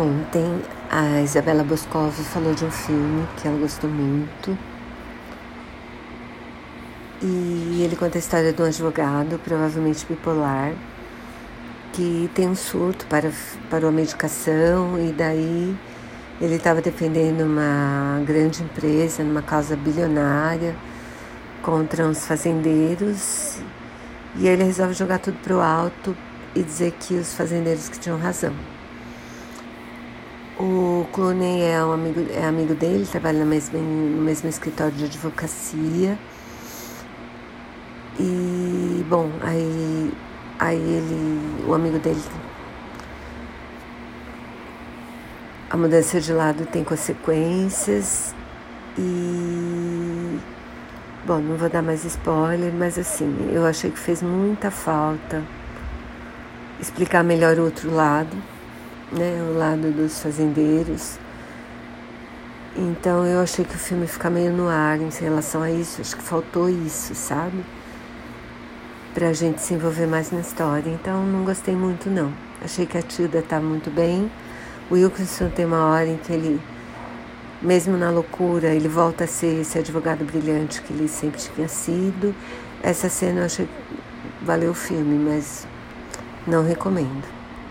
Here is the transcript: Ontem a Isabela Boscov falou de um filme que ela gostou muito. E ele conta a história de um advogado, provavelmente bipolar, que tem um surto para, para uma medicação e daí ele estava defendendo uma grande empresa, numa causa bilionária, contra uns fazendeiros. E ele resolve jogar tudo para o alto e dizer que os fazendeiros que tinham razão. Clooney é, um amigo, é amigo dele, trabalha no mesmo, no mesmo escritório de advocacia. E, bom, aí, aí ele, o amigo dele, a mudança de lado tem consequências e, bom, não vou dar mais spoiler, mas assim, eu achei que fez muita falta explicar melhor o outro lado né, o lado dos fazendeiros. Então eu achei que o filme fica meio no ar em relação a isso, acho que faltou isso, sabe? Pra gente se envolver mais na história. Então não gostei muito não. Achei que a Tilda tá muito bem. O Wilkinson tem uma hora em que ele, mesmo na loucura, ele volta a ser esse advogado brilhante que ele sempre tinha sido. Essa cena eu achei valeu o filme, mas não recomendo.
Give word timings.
Ontem 0.00 0.62
a 0.88 1.20
Isabela 1.20 1.62
Boscov 1.62 2.10
falou 2.10 2.54
de 2.54 2.64
um 2.64 2.70
filme 2.70 3.28
que 3.36 3.46
ela 3.46 3.58
gostou 3.58 3.90
muito. 3.90 4.56
E 7.20 7.82
ele 7.84 7.94
conta 7.96 8.16
a 8.16 8.18
história 8.18 8.50
de 8.50 8.62
um 8.62 8.64
advogado, 8.64 9.38
provavelmente 9.44 10.06
bipolar, 10.06 10.72
que 11.92 12.30
tem 12.34 12.48
um 12.48 12.54
surto 12.54 13.04
para, 13.08 13.30
para 13.68 13.84
uma 13.84 13.92
medicação 13.92 14.98
e 14.98 15.12
daí 15.12 15.76
ele 16.40 16.54
estava 16.54 16.80
defendendo 16.80 17.42
uma 17.42 18.22
grande 18.24 18.62
empresa, 18.62 19.22
numa 19.22 19.42
causa 19.42 19.76
bilionária, 19.76 20.74
contra 21.60 22.06
uns 22.06 22.24
fazendeiros. 22.24 23.58
E 24.36 24.48
ele 24.48 24.64
resolve 24.64 24.94
jogar 24.94 25.18
tudo 25.18 25.36
para 25.42 25.54
o 25.54 25.60
alto 25.60 26.16
e 26.54 26.62
dizer 26.62 26.92
que 26.92 27.16
os 27.16 27.34
fazendeiros 27.34 27.90
que 27.90 27.98
tinham 27.98 28.16
razão. 28.16 28.54
Clooney 31.20 31.60
é, 31.64 31.84
um 31.84 31.92
amigo, 31.92 32.26
é 32.32 32.46
amigo 32.46 32.74
dele, 32.74 33.04
trabalha 33.04 33.40
no 33.40 33.44
mesmo, 33.44 33.78
no 33.78 34.22
mesmo 34.22 34.48
escritório 34.48 34.94
de 34.94 35.04
advocacia. 35.04 36.18
E, 38.18 39.04
bom, 39.06 39.30
aí, 39.42 40.12
aí 40.58 40.78
ele, 40.78 41.66
o 41.68 41.74
amigo 41.74 41.98
dele, 41.98 42.22
a 45.68 45.76
mudança 45.76 46.18
de 46.22 46.32
lado 46.32 46.64
tem 46.64 46.82
consequências 46.82 48.34
e, 48.96 50.38
bom, 51.26 51.38
não 51.38 51.56
vou 51.58 51.68
dar 51.68 51.82
mais 51.82 52.02
spoiler, 52.06 52.72
mas 52.72 52.98
assim, 52.98 53.50
eu 53.52 53.66
achei 53.66 53.90
que 53.90 53.98
fez 53.98 54.22
muita 54.22 54.70
falta 54.70 55.42
explicar 56.80 57.22
melhor 57.22 57.58
o 57.58 57.64
outro 57.64 57.94
lado 57.94 58.34
né, 59.12 59.42
o 59.50 59.56
lado 59.56 59.90
dos 59.90 60.20
fazendeiros. 60.20 61.18
Então 62.76 63.26
eu 63.26 63.40
achei 63.40 63.64
que 63.64 63.74
o 63.74 63.78
filme 63.78 64.06
fica 64.06 64.30
meio 64.30 64.52
no 64.52 64.68
ar 64.68 65.00
em 65.00 65.08
relação 65.08 65.62
a 65.62 65.70
isso, 65.70 66.00
acho 66.00 66.16
que 66.16 66.22
faltou 66.22 66.68
isso, 66.68 67.14
sabe? 67.14 67.64
Pra 69.12 69.32
gente 69.32 69.60
se 69.60 69.74
envolver 69.74 70.06
mais 70.06 70.30
na 70.30 70.40
história. 70.40 70.88
Então 70.88 71.24
não 71.26 71.44
gostei 71.44 71.74
muito 71.74 72.08
não. 72.08 72.32
Achei 72.62 72.86
que 72.86 72.96
a 72.96 73.02
Tilda 73.02 73.42
tá 73.42 73.60
muito 73.60 73.90
bem. 73.90 74.30
O 74.88 74.94
Wilkinson 74.94 75.50
tem 75.50 75.64
uma 75.64 75.86
hora 75.86 76.06
em 76.06 76.16
que 76.16 76.32
ele, 76.32 76.60
mesmo 77.60 77.96
na 77.96 78.10
loucura, 78.10 78.68
ele 78.68 78.88
volta 78.88 79.24
a 79.24 79.26
ser 79.26 79.60
esse 79.60 79.78
advogado 79.78 80.24
brilhante 80.24 80.80
que 80.82 80.92
ele 80.92 81.08
sempre 81.08 81.40
tinha 81.40 81.68
sido. 81.68 82.34
Essa 82.82 83.08
cena 83.08 83.40
eu 83.40 83.44
achei 83.46 83.68
valeu 84.42 84.70
o 84.70 84.74
filme, 84.74 85.18
mas 85.18 85.66
não 86.46 86.64
recomendo. 86.64 87.39